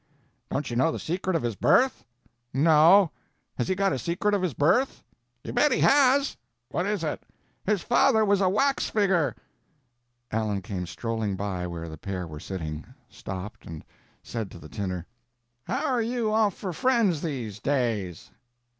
[0.49, 2.03] "Don't you know the secret of his birth?"
[2.55, 3.11] "No!
[3.59, 5.03] has he got a secret of his birth?"
[5.43, 6.37] "You bet he has."
[6.69, 7.21] "What is it?"
[7.67, 9.35] "His father was a wax figger."
[10.31, 13.85] Allen came strolling by where the pair were sitting; stopped, and
[14.23, 15.05] said to the tinner;
[15.65, 18.31] "How are you off for friends, these days?"